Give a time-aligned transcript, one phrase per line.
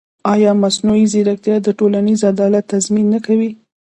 [0.33, 3.51] ایا مصنوعي ځیرکتیا د ټولنیز عدالت تضمین نه کوي؟